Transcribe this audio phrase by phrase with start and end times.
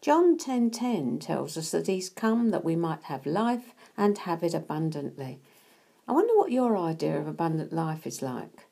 [0.00, 4.54] John 10:10 tells us that he's come that we might have life and have it
[4.54, 5.40] abundantly.
[6.08, 8.66] I wonder what your idea of abundant life is like.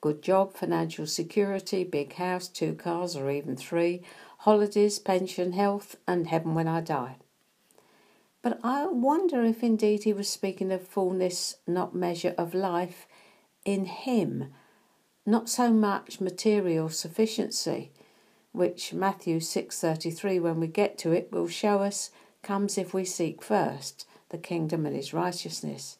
[0.00, 4.02] Good job, financial security, big house, two cars or even three,
[4.38, 7.18] holidays, pension, health, and heaven when I die.
[8.42, 13.06] But I wonder if indeed he was speaking of fullness, not measure of life
[13.64, 14.52] in him,
[15.24, 17.92] not so much material sufficiency,
[18.54, 23.42] which Matthew 6:33 when we get to it will show us comes if we seek
[23.42, 25.98] first the kingdom and his righteousness.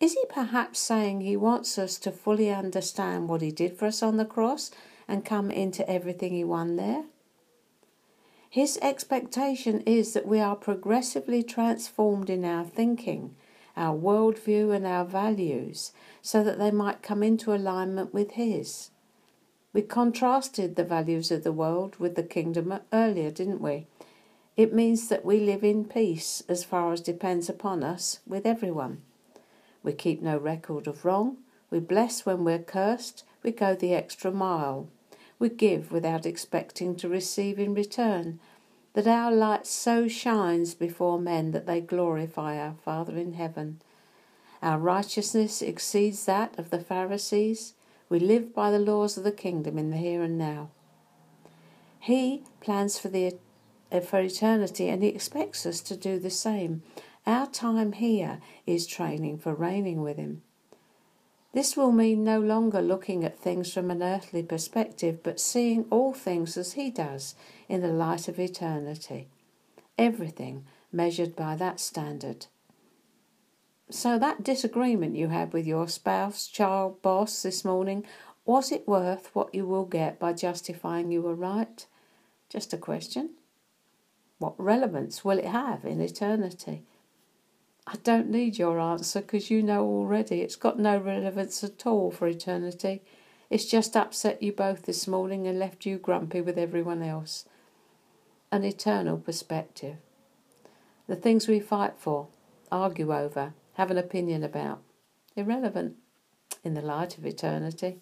[0.00, 4.02] Is he perhaps saying he wants us to fully understand what he did for us
[4.02, 4.70] on the cross
[5.06, 7.04] and come into everything he won there?
[8.48, 13.36] His expectation is that we are progressively transformed in our thinking,
[13.76, 15.92] our worldview, and our values
[16.22, 18.90] so that they might come into alignment with His.
[19.76, 23.86] We contrasted the values of the world with the kingdom earlier, didn't we?
[24.56, 29.02] It means that we live in peace as far as depends upon us with everyone.
[29.82, 31.36] We keep no record of wrong.
[31.70, 33.24] We bless when we're cursed.
[33.42, 34.88] We go the extra mile.
[35.38, 38.40] We give without expecting to receive in return,
[38.94, 43.82] that our light so shines before men that they glorify our Father in heaven.
[44.62, 47.74] Our righteousness exceeds that of the Pharisees.
[48.08, 50.70] We live by the laws of the kingdom in the here and now.
[51.98, 53.36] He plans for the
[53.90, 56.82] uh, for eternity and he expects us to do the same.
[57.26, 60.42] Our time here is training for reigning with him.
[61.56, 66.12] This will mean no longer looking at things from an earthly perspective, but seeing all
[66.12, 67.34] things as He does
[67.66, 69.28] in the light of eternity.
[69.96, 72.44] Everything measured by that standard.
[73.88, 78.04] So, that disagreement you had with your spouse, child, boss this morning,
[78.44, 81.86] was it worth what you will get by justifying you were right?
[82.48, 83.30] Just a question.
[84.38, 86.82] What relevance will it have in eternity?
[87.86, 92.10] I don't need your answer because you know already it's got no relevance at all
[92.10, 93.02] for eternity.
[93.50, 97.44] It's just upset you both this morning and left you grumpy with everyone else.
[98.50, 99.96] An eternal perspective.
[101.06, 102.26] The things we fight for,
[102.72, 104.82] argue over, have an opinion about.
[105.36, 105.96] Irrelevant
[106.64, 107.98] in the light of eternity.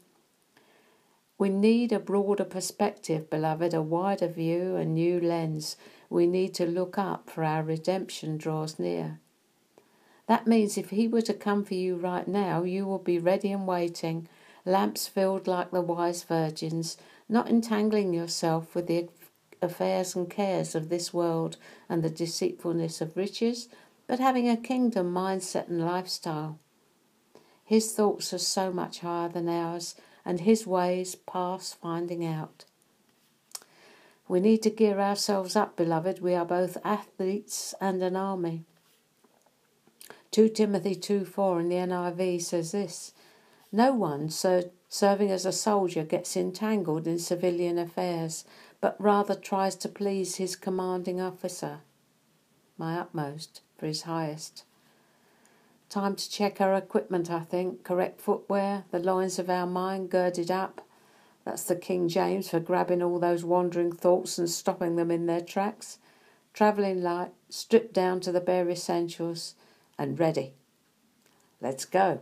[1.36, 5.76] We need a broader perspective, beloved, a wider view, a new lens.
[6.08, 9.18] We need to look up, for our redemption draws near.
[10.28, 13.50] That means if he were to come for you right now, you will be ready
[13.50, 14.28] and waiting,
[14.64, 16.96] lamps filled like the wise virgins,
[17.28, 19.08] not entangling yourself with the
[19.60, 21.56] affairs and cares of this world
[21.88, 23.68] and the deceitfulness of riches,
[24.06, 26.58] but having a kingdom mindset and lifestyle.
[27.64, 29.94] His thoughts are so much higher than ours,
[30.24, 32.64] and his ways past finding out.
[34.26, 36.20] We need to gear ourselves up, beloved.
[36.20, 38.64] We are both athletes and an army.
[40.30, 43.12] 2 Timothy 2 4 in the NIV says this
[43.70, 48.44] No one ser- serving as a soldier gets entangled in civilian affairs,
[48.80, 51.80] but rather tries to please his commanding officer.
[52.76, 54.64] My utmost for his highest.
[55.88, 57.84] Time to check our equipment, I think.
[57.84, 60.80] Correct footwear, the loins of our mind girded up.
[61.44, 65.40] That's the King James for grabbing all those wandering thoughts and stopping them in their
[65.40, 65.98] tracks.
[66.52, 69.54] Travelling light, stripped down to the bare essentials
[69.98, 70.54] and ready.
[71.60, 72.20] Let's go.